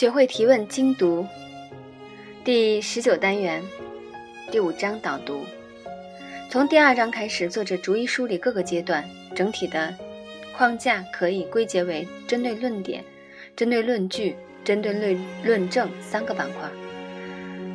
[0.00, 1.26] 学会提问精读，
[2.42, 3.62] 第十九单元，
[4.50, 5.44] 第五章导读。
[6.48, 9.94] 从第二章开始，作者逐一梳理各个阶段，整体的
[10.56, 13.04] 框架可以归结为针对论点、
[13.54, 14.34] 针对论据、
[14.64, 16.66] 针对论论证三个板块。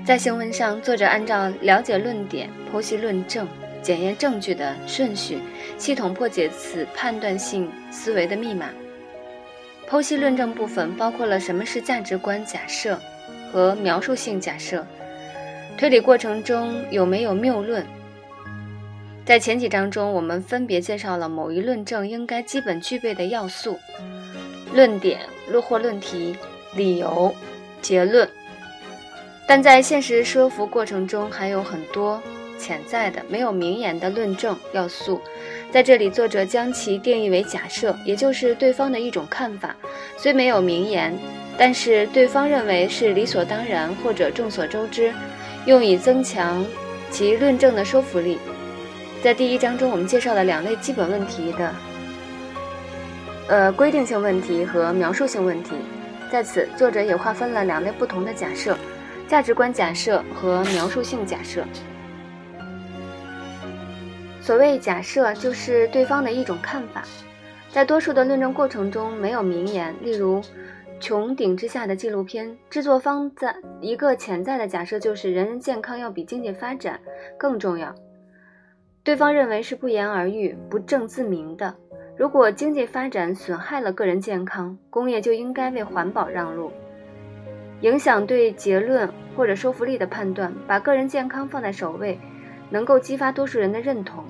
[0.04, 3.48] 在行文上，作者按照了解论点、剖析论证、
[3.84, 5.38] 检验证据的顺序，
[5.78, 8.72] 系统破解此判断性思维的密码。
[9.90, 13.00] 剖析论证部分包括了什么是价值观假设
[13.52, 14.86] 和描述性假设，
[15.78, 17.86] 推理过程中有没有谬论。
[19.26, 23.80] 在前几章中，我们分别介绍了某一论证应该基本具备的要素：
[24.74, 26.36] 论点、论或论题、
[26.76, 27.34] 理由、
[27.82, 28.30] 结论。
[29.48, 32.22] 但在现实说服过程中，还有很多
[32.60, 35.22] 潜在的、没有明言的论证要素。
[35.76, 39.76] 在这里，作者将其定义为假设，也就是对方的一种看法，
[40.16, 41.14] 虽没有明言，
[41.58, 45.14] 但是对方认为是理所当然或者众所周知，
[45.66, 46.66] 用以增强
[47.12, 48.40] 其论证的说服力。
[49.22, 51.76] 在第一章中，我们介绍了两类基本问题的，
[53.50, 55.72] 呃，规定性问题和描述性问题。
[56.32, 58.78] 在此，作者也划分了两类不同的假设：
[59.28, 61.66] 价值观假设和描述性假设。
[64.46, 67.02] 所谓假设，就是对方的一种看法，
[67.72, 69.96] 在多数的论证过程中没有名言。
[70.04, 70.40] 例如，
[71.02, 77.00] 《穹顶之下》的纪录片制作方在一个潜在的假设就是人人健康要比经济发展
[77.40, 77.96] 更重要，
[79.04, 81.74] 对方认为是不言而喻、不证自明的。
[82.16, 86.72] 如果经济发展损害了个人健康，工业就应该为环保让路。
[87.82, 92.20] 影响对结论或者说服力的判断，把个人健康放在首位。
[92.72, 94.24] 能够激发多数人的认同，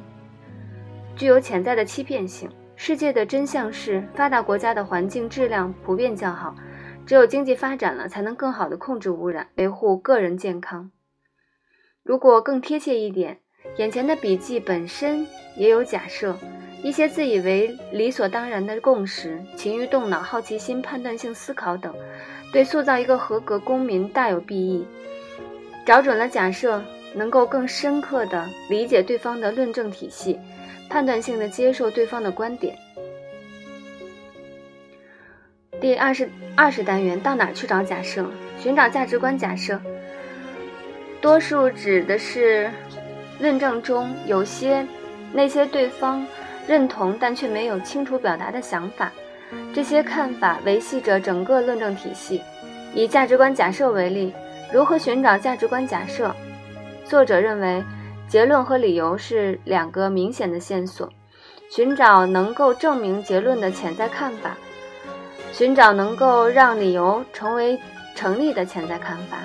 [1.15, 2.49] 具有潜在的欺骗性。
[2.75, 6.53] 世界的真相是，发达国家的环境质量普遍较好，
[7.05, 10.91] 只有经济发展了，才能更好地控制污染，维护个人健康。
[12.03, 13.39] 如果更贴切一点，
[13.77, 15.25] 眼前的笔记本身
[15.55, 16.35] 也有假设，
[16.83, 21.95] 一些自以为理所当然的共识，勤于动脑、好奇心、判断性思考等，
[22.51, 24.85] 对塑造一个合格公民大有裨益。
[25.85, 26.83] 找准了假设。
[27.17, 30.37] 能够更深刻地理解对方的论证体系，
[30.89, 32.77] 判断性的接受对方的观点。
[35.81, 38.25] 第二十二十单元到哪去找假设？
[38.57, 39.79] 寻找价值观假设，
[41.21, 42.71] 多数指的是
[43.39, 44.87] 论证中有些
[45.33, 46.25] 那些对方
[46.65, 49.11] 认同但却没有清楚表达的想法，
[49.73, 52.41] 这些看法维系着整个论证体系。
[52.93, 54.33] 以价值观假设为例，
[54.71, 56.33] 如何寻找价值观假设？
[57.03, 57.83] 作者认为，
[58.27, 61.09] 结论和理由是两个明显的线索。
[61.69, 64.55] 寻找能够证明结论的潜在看法，
[65.51, 67.77] 寻找能够让理由成为
[68.13, 69.39] 成立的潜在看法。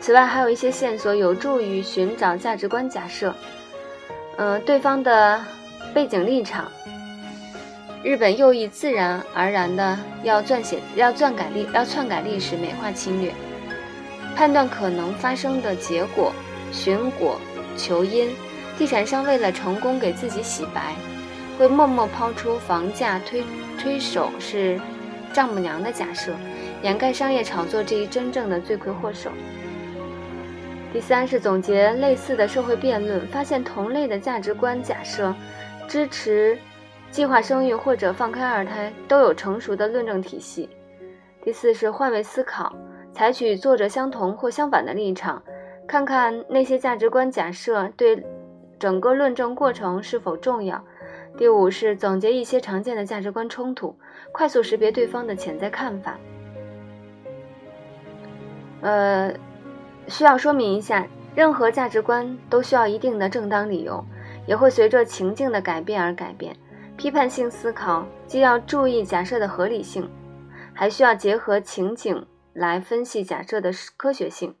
[0.00, 3.34] 此外，还有一些线索有助于寻找价值观假设。
[4.36, 5.42] 嗯，对方的
[5.94, 6.70] 背景立场。
[8.02, 13.32] 日本右翼自然而然的要撰写、要篡改历、要篡改历史、美化侵略，
[14.36, 16.32] 判断可能发生的结果。
[16.70, 17.40] 寻果
[17.80, 18.28] 求因，
[18.76, 20.94] 地产商为了成功给自己洗白，
[21.58, 23.42] 会默默抛出房价推
[23.78, 24.78] 推手是
[25.32, 26.34] 丈母娘的假设，
[26.82, 29.30] 掩盖商业炒作这一真正的罪魁祸首。
[30.92, 35.34] 第三是总结类似的社会辩论，发现同类的价值观假设，
[35.88, 36.58] 支持
[37.10, 40.68] 计划生育或者放开二胎都有成熟的论证体系。
[41.42, 42.74] 第四是换位思考，
[43.14, 45.42] 采取作者相同或相反的立场。
[45.90, 48.24] 看看那些价值观假设对
[48.78, 50.80] 整个论证过程是否重要。
[51.36, 53.92] 第五是总结一些常见的价值观冲突，
[54.30, 56.16] 快速识别对方的潜在看法。
[58.82, 59.34] 呃，
[60.06, 64.04] 需要说明一下，任何价值观都需要一定的正当理由，
[64.46, 66.54] 也会随着情境的改变而改变。
[66.96, 70.08] 批判性思考既要注意假设的合理性，
[70.72, 74.54] 还需要结合情景来分析假设的科学性。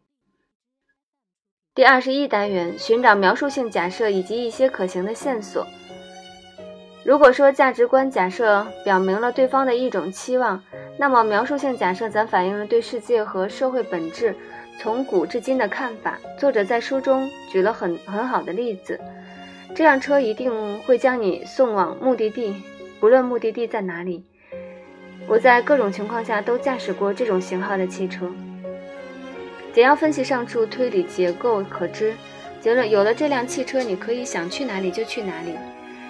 [1.80, 5.66] 第二十一单元寻找描述性假设以及一些可行的线索。
[7.02, 10.62] 如果说价值观假设表明了对方的一种期望，
[10.98, 14.36] 那么描述性假设则反映了对世界和社会本质
[14.78, 16.18] 从古至今的看法。
[16.38, 19.00] 作者在书中举了很很好的例子：
[19.74, 22.62] 这辆车一定会将你送往目的地，
[23.00, 24.22] 不论目的地在哪里。
[25.26, 28.30] 我在各种情况下都驾驶过这种型号的汽车。
[29.72, 32.14] 简要分析上述推理结构可知，
[32.60, 35.54] 结论有了这辆汽车，你可以想去哪里就去哪里。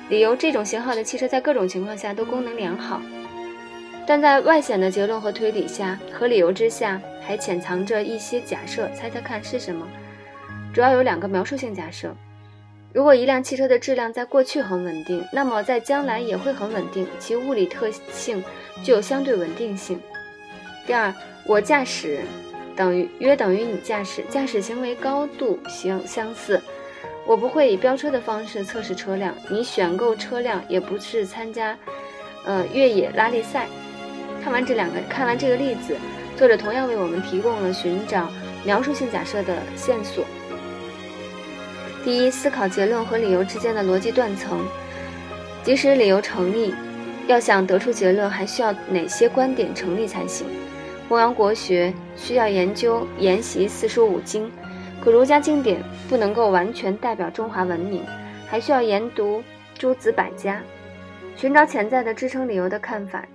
[0.08, 3.00] 理由这种型号的汽车在各种情况下都功能良好。
[4.06, 8.88] 但在外显的结论和推理下，和理由之下，还潜藏着一些假设。
[8.94, 9.86] 猜猜看是什么？
[10.72, 12.12] 主要有两个描述性假设：
[12.92, 18.42] 如果一辆汽车的质量在过去很稳定，那么在将来也会很稳定，其物理特性
[18.82, 20.00] 具有相对稳定性。
[20.86, 21.14] 第二，
[21.46, 22.20] 我驾驶
[22.76, 26.60] 等于约等于你驾驶，驾驶行为高度相相似。
[27.26, 31.76] 我不会以飙车的方式测试车辆，你选购车辆也不是参加，
[32.44, 33.66] 呃，越野拉力赛。
[34.42, 35.94] 看完这两个，看完这个例子，
[36.36, 38.28] 作者同样为我们提供了寻找
[38.64, 40.24] 描述性假设的线索。
[42.02, 44.66] 第一，思考结论和理由之间的逻辑断层。
[45.62, 46.74] 即使理由成立，
[47.26, 50.46] 要想得出结论，还需要哪些观点成立才行？
[51.10, 54.48] 弘扬国学需要研究研习四书五经。
[55.00, 58.04] 可儒家经典不能够完全代表中华文明，
[58.46, 59.42] 还需要研读
[59.76, 60.62] 诸子百家，
[61.34, 63.26] 寻找潜在的支撑理由的看法。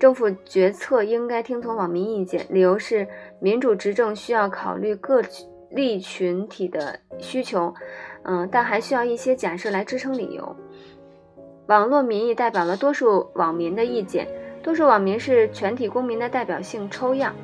[0.00, 3.06] 政府决策应该听从网民意见，理由是
[3.38, 5.20] 民主执政需要考虑各
[5.68, 7.74] 利群体的需求，
[8.22, 10.56] 嗯，但还需要一些假设来支撑理由。
[11.66, 14.26] 网络民意代表了多数网民的意见，
[14.64, 17.36] 多数网民是全体公民的代表性抽样。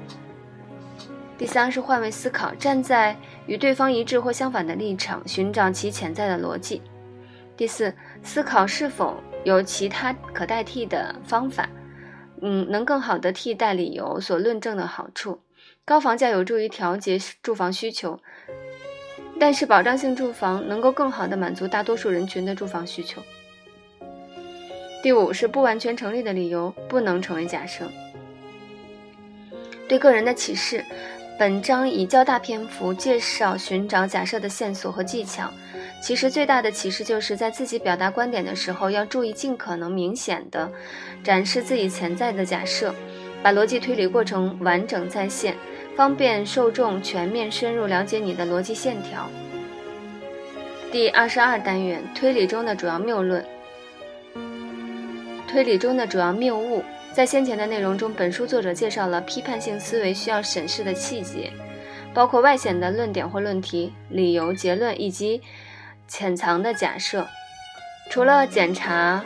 [1.37, 3.14] 第三是换位思考，站在
[3.46, 6.81] 与对方一致或相反的立场，寻找其潜在的逻辑。
[7.58, 11.69] 第四，思考是否有其他可代替的方法，
[12.40, 15.40] 嗯，能更好的替代理由所论证的好处。
[15.84, 18.19] 高房价有助于调节住房需求，
[19.38, 23.23] 但是保障性住房能够更好的满足大多数人群的住房需求。
[25.02, 27.91] 第五是不完全成立的理由不能成为假设。
[29.88, 30.85] 对个人的启示。
[31.38, 35.50] 本章以较大篇幅介绍寻找假设的线索和技巧。
[36.02, 40.70] 其实最大的启示就是在自己表达观点的时候，要注意尽可能明显的
[41.25, 42.94] 展示自己潜在的假设，
[43.43, 45.56] 把逻辑推理过程完整再现，
[45.97, 49.26] 方便受众全面深入了解你的逻辑线条。
[50.93, 53.43] 第二十二单元：推理中的主要谬论。
[55.50, 56.85] 推理中的主要谬误。
[57.12, 61.50] 在先前的内容中，本书作者介绍了批判性思维需要审视的细节，
[62.14, 65.43] 包括外显的论点或论题、理由、结论以及
[66.06, 67.26] 潜藏的假设。
[68.08, 69.25] 除了检查，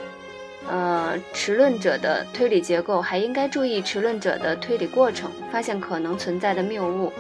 [0.67, 7.12] 呃，持论者的推理结构，还应该注意持论者的推理过程，发现可能存在的谬误。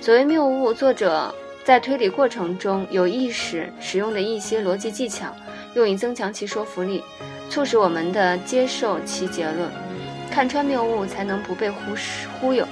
[0.00, 5.36] 所谓谬误，作者在推理过程中有意识使用的一些逻辑技巧，
[5.74, 7.02] 用以增强其说服力。
[7.50, 9.68] 促使我们的接受其结论，
[10.30, 11.80] 看穿谬误才能不被忽
[12.40, 12.64] 忽悠。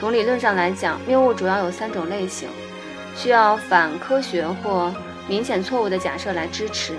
[0.00, 2.48] 从理论上来讲，谬误主要有三种类型，
[3.14, 4.92] 需要反科学或
[5.28, 6.94] 明显错误的假设来支持。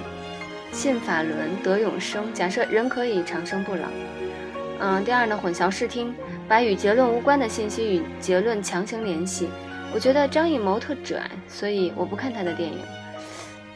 [0.71, 3.87] 信法轮得永生，假设人可以长生不老。
[4.79, 6.13] 嗯，第二呢，混淆视听，
[6.47, 9.49] 把与结论无关的信息与结论强行联系。
[9.93, 12.79] 我觉得张艺谋特拽，所以我不看他的电影。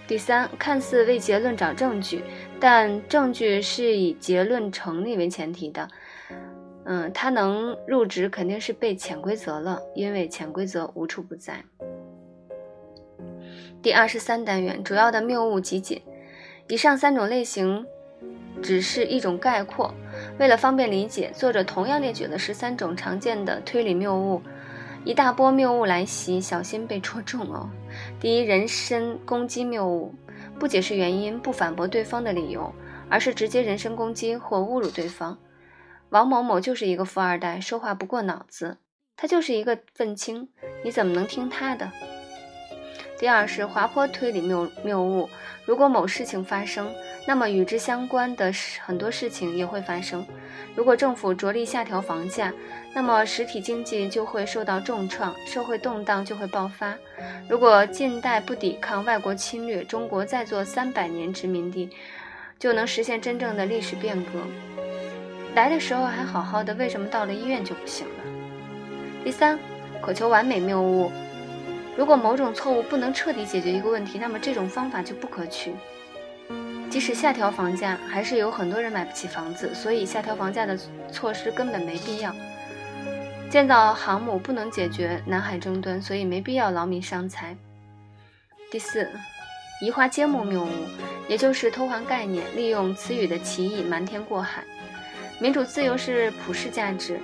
[0.08, 2.24] 第三，看似为结论找证据，
[2.60, 5.88] 但证据是以结论成立为前提的。
[6.86, 11.64] 嗯，他能入职肯定是被潜规则了，因为潜规则无处不在。
[13.82, 16.02] 第二十三单元主要的谬误集锦，
[16.68, 17.86] 以上三种类型
[18.62, 19.94] 只是一种概括，
[20.40, 24.42] 为了方便理解，作者同样列举了十三种常见的推理谬误。
[25.06, 27.70] 一大波谬误来袭，小心被戳中哦。
[28.20, 30.14] 第一，人身攻击谬误，
[30.60, 32.74] 不解释原因，不反驳对方的理由，
[33.10, 35.38] 而是直接人身攻击或侮辱对方。
[36.10, 38.78] 王某某就是一个富二代，说话不过脑子，
[39.16, 40.50] 他就是一个愤青，
[40.84, 41.90] 你怎么能听他的？
[43.18, 45.30] 第二是滑坡推理谬谬误，
[45.66, 46.94] 如果某事情发生，
[47.28, 48.52] 那么与之相关的
[48.82, 50.26] 很多事情也会发生。
[50.76, 52.54] 如果政府着力下调房价，
[52.94, 56.94] 那么实体经济就会受到重创，社会动荡就会爆发。
[57.48, 61.90] 如果近代不抵抗外国侵略，中国再做三百年殖民地，
[62.58, 64.32] 就能实现真正的历史变革。
[65.56, 68.24] 来的时候还好好的，为什么到了医院就不行了？
[69.24, 69.60] 第三，
[70.02, 71.12] 渴求完美谬误。
[71.96, 75.74] 如果某种错误不能彻底解决一个问题，那么这种方法就不可取。
[76.90, 80.78] 即使下调房价，还是有很多人买不起房子，所以下调房价的
[81.12, 82.34] 措施根本没必要。
[83.50, 87.58] 建造航母不能解决南海争端，所以没必要劳民伤财。
[88.70, 89.10] 第四，
[89.82, 90.70] 移花接木谬误，
[91.28, 94.64] 也就是偷换概念，利用词语的歧义瞒天过海。
[95.40, 97.20] 民主自由是普世价值，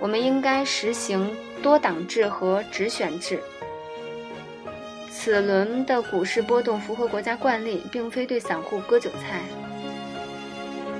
[0.00, 1.30] 我们应该实行
[1.62, 3.40] 多党制和直选制。
[5.12, 9.42] 此轮的股市波动符合国家惯例，并非对散户割韭菜。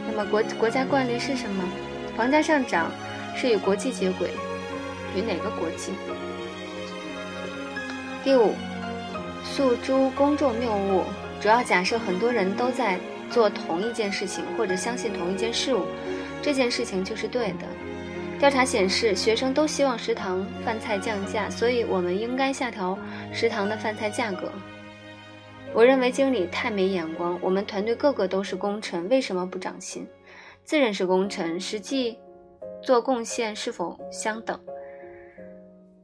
[0.06, 1.64] 那么国国家惯例是什么？
[2.16, 2.92] 房价上涨
[3.34, 4.30] 是与国际接轨，
[5.14, 5.92] 与哪个国际？
[8.24, 8.52] 第五，
[9.44, 11.04] 诉诸公众谬误，
[11.40, 12.98] 主要假设很多人都在
[13.30, 15.84] 做同一件事情，或者相信同一件事物，
[16.42, 17.66] 这件事情就是对的。
[18.38, 22.96] 调查显示，学生都希望食堂饭菜降价，所以我们应该下调
[23.32, 24.52] 食堂的饭菜价格。
[25.74, 27.38] 我认为经理太没眼光。
[27.42, 30.06] 我们团队个个都是功臣，为什么不涨薪？
[30.64, 32.18] 自认是功臣，实际
[32.82, 34.58] 做贡献是否相等？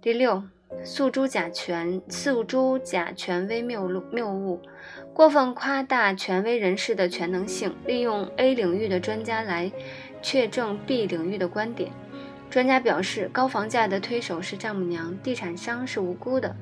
[0.05, 0.43] 第六，
[0.85, 4.61] 诉诸假权，诉诸假权威谬误，谬误，
[5.15, 9.73] 过分夸大权威人士的全能性，利用 A 领域的专家来
[10.21, 11.91] 确证 B 领域的观点。
[12.51, 16.55] 专家表示，高房价的推手是丈母娘，地产商是无辜的。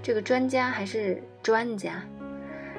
[0.00, 2.06] 这个专家还是专家。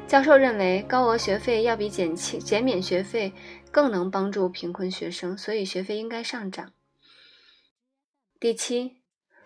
[0.07, 3.33] 教授认为，高额学费要比减轻减免学费
[3.69, 6.71] 更能帮助贫困学生，所以学费应该上涨。
[8.39, 8.98] 第七，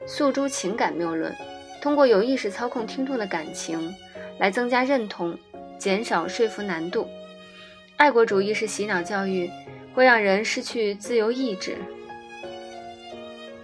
[0.06, 1.36] 诉诸情感谬论，
[1.82, 3.94] 通过有意识操控听众的感情
[4.40, 5.38] 来增加认同，
[5.78, 7.08] 减少说服难度。
[7.96, 9.50] 爱国主义是洗脑教育，
[9.94, 11.78] 会让人失去自由意志。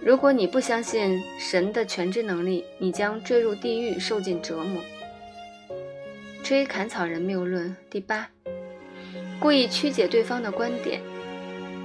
[0.00, 4.82] 如果你不相信神的全知能力，你将坠入地狱，受尽折磨。
[6.42, 8.28] 追砍草人谬论第八，
[9.38, 11.00] 故意曲解对方的观点。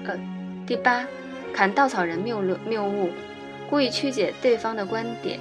[0.05, 0.17] 呃，
[0.65, 1.05] 第八，
[1.53, 3.09] 砍稻草人谬论谬误，
[3.69, 5.39] 故意曲解对方的观点，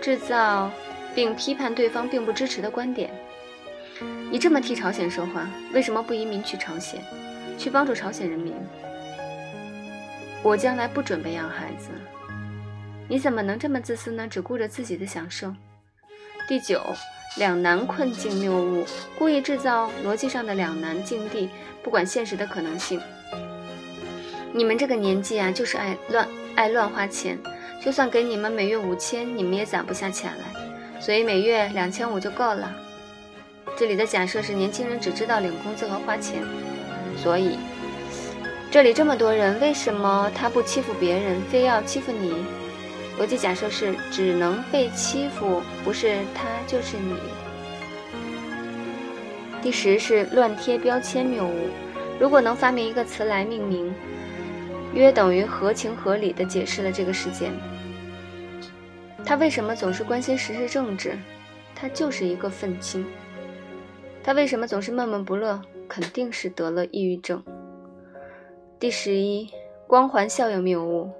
[0.00, 0.70] 制造
[1.14, 3.10] 并批判对方并不支持的观点。
[4.30, 7.00] 你这么替朝鲜说话，为什么不移民去朝鲜，
[7.58, 8.54] 去帮助朝鲜人民？
[10.42, 11.88] 我将来不准备养孩子，
[13.08, 14.28] 你怎么能这么自私呢？
[14.28, 15.52] 只顾着自己的享受。
[16.46, 16.80] 第九，
[17.38, 18.84] 两难困境谬误，
[19.18, 21.48] 故意制造逻辑上的两难境地，
[21.82, 23.00] 不管现实的可能性。
[24.52, 27.38] 你们这个年纪啊，就是爱乱爱乱花钱，
[27.84, 32.74] 就算给你们每月五千，你们也攒不下钱来，所以每月两千五就够了。
[33.76, 36.42] 这里的假设是年轻人只知道领工资和花钱，
[37.16, 37.58] 所以。
[38.68, 42.34] 这里这么多人，为什么他不欺负别人，非要欺负你？
[43.18, 47.14] 逻辑假设是只能被欺负，不是他就是你。
[49.62, 51.68] 第十是乱贴标签谬误。
[52.18, 53.94] 如果能发明一个词来命名，
[54.96, 57.52] 约等于合情合理的解释了这个事件。
[59.24, 61.18] 他为什么总是关心时事政治？
[61.74, 63.04] 他就是一个愤青。
[64.22, 65.60] 他为什么总是闷闷不乐？
[65.88, 67.44] 肯定是得了抑郁症。
[68.80, 69.48] 第十一，
[69.86, 71.10] 光环效应谬误，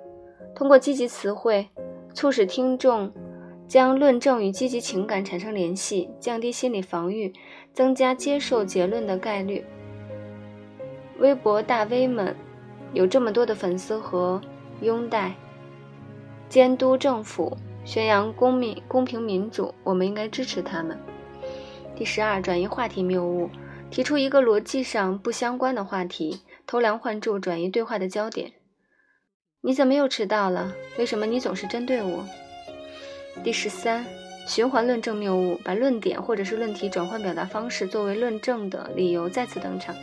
[0.56, 1.68] 通过积极词汇，
[2.14, 3.12] 促使听众
[3.68, 7.32] 将论证与积极情感产生联系，降低心理防御，
[7.72, 9.64] 增加接受结论的概率。
[11.18, 12.34] 微博大 V 们
[12.96, 14.40] 有这么多的粉丝和
[14.80, 15.34] 拥戴，
[16.48, 20.98] 监督政府，宣扬公民公平民主，我们应该支持他们。
[21.94, 23.50] 第十二，转移话题谬误，
[23.90, 26.40] 提出一个逻辑上不相关的话题。
[26.66, 28.54] 偷梁换柱，转移对话的焦点。
[29.60, 30.72] 你怎么又迟到了？
[30.96, 32.24] 为什么你总是针对我？
[33.44, 34.06] 第十三，
[34.46, 39.94] 循环论证谬误，把论点或者是论题转换表达方式作为论证的理由再次登场。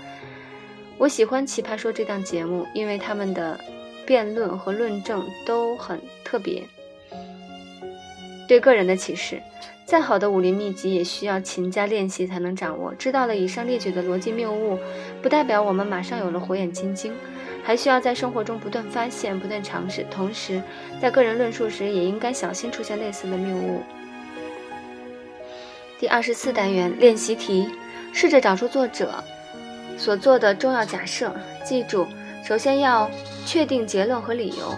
[1.04, 3.60] 我喜欢《奇葩说》这档节目，因为他们的
[4.06, 6.64] 辩论和论证都很特别。
[8.48, 9.42] 对个人的启示。
[9.86, 12.94] 再好的武林秘籍也需要勤加练习才能掌握。
[12.94, 14.80] 知道了以上列举的逻辑谬误，
[15.22, 17.14] 不代表我们马上有了火眼金睛，
[17.66, 20.06] 还需要在生活中不断发现、不断尝试。
[20.10, 20.64] 同时，
[21.02, 23.82] 在个人论述时也应该小心出现类似的谬误。
[26.00, 27.68] 第二十四单元练习题：
[28.14, 29.22] 试着找出作者
[29.98, 31.34] 所做的重要假设。
[31.64, 32.08] 记住，
[32.44, 33.10] 首先要
[33.46, 34.76] 确定结论和理由。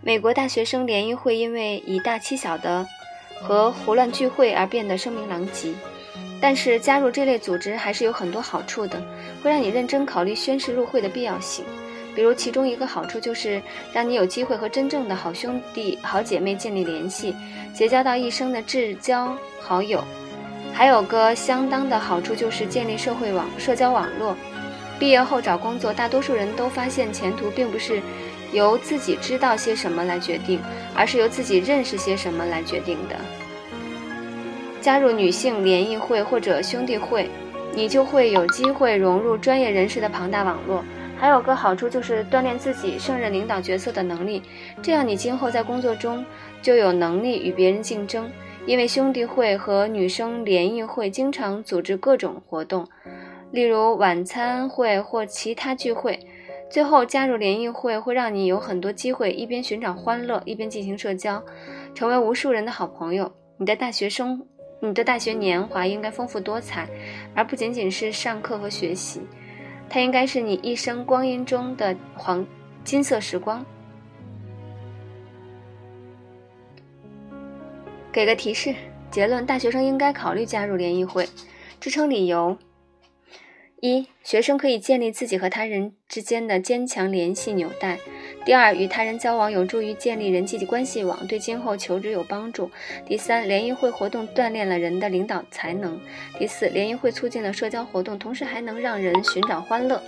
[0.00, 2.86] 美国大学生联谊会因为以大欺小的
[3.40, 5.72] 和胡乱聚会而变得声名狼藉，
[6.40, 9.02] 但是加入这类组织还是有很多好处的，
[9.42, 11.64] 会让你认真考虑宣誓入会的必要性。
[12.14, 13.60] 比如，其中一个好处就是
[13.92, 17.34] 让你有机会和真正的好兄弟、好姐妹建立联系，
[17.72, 20.04] 结交到一生的至交好友。
[20.74, 24.36] 还有个相当的好处就是建立社会网、社交网络。
[24.98, 28.02] 毕业后找工作，大多数人都发现前途并不是。
[28.52, 30.60] 由自己知道些什么来决定，
[30.94, 33.16] 而是由自己认识些什么来决定的。
[34.80, 37.28] 加入女性联谊会或者兄弟会，
[37.72, 40.84] 你就会有机会融入专业人士的庞大网络。
[41.18, 44.40] 还有个好处就是锻炼自己胜任领导角色的能力，
[44.80, 46.24] 这样你今后在工作中
[46.62, 48.30] 就有能力与别人竞争。
[48.66, 52.86] 因为兄弟会和女生联谊会经常组织各种活动，
[53.50, 56.18] 例如晚餐会或其他聚会。
[56.70, 61.40] 最后，加入联谊会会让你有很多机会，一边寻找欢乐，一边进行社交，
[61.94, 63.30] 成为无数人的好朋友。
[63.58, 64.42] 你的大学生，
[64.80, 66.88] 你的大学年华应该丰富多彩，
[67.34, 69.20] 而不仅仅是上课和学习。
[69.90, 72.44] 它应该是你一生光阴中的黄
[72.82, 73.64] 金色时光。
[78.14, 78.72] 给个提示：
[79.10, 81.28] 结论，大学生应该考虑加入联谊会。
[81.80, 82.56] 支撑理由。
[83.80, 87.96] 一、学生可以建立自己和他人之间的坚强联系纽带；
[88.44, 92.70] 第二，与他人交往有助于建立人际关系网，对今后求职有帮助；
[93.04, 95.98] 第三，联谊会活动锻炼了人的领导才能；
[96.38, 100.00] 第四，联谊会促进了社交活动，同时还能让人寻找欢乐。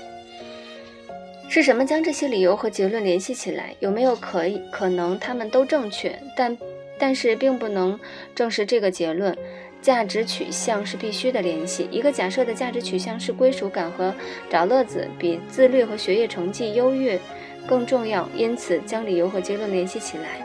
[1.49, 3.75] 是什么将这些理由和结论联系起来？
[3.81, 6.17] 有没有可以可能他们都正确？
[6.37, 6.57] 但
[6.99, 7.99] 但是并不能
[8.35, 9.37] 证实这个结论。
[9.83, 11.87] 价值取向是必须的联系。
[11.93, 14.13] 一个假设的价值取向是归属感和
[14.51, 17.21] 找乐子比自律和学业成绩优越
[17.69, 20.45] 更重要，因此将理由和结论联系起来。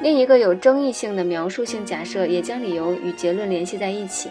[0.00, 4.28] 另一个有争议性的描述性假设也将理由与结论联系在一起。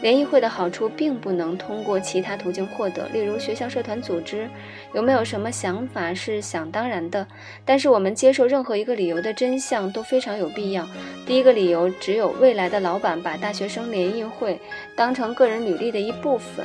[0.00, 4.48] 联谊会的好处并不能通过其他途径获得，例如学校社团组织。
[4.94, 7.26] 有没有什么想法是想当然的？
[7.64, 10.86] 但是我们接受任何一个理由的真相都非常有必要。
[11.26, 14.60] 第一个理由，只有未来的老板把大学生联谊会
[14.94, 16.64] 当成个人履历的一部分，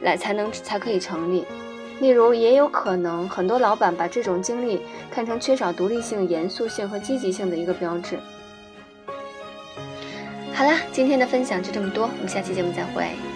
[0.00, 1.44] 来才能才可以成立。
[2.00, 8.18] 例如，也有可能很多老板把这种经历看成缺少独立性、严肃性和积极性的一个标志。
[10.54, 13.31] 好啦，今天的分享就这么多，我们下期节目再会。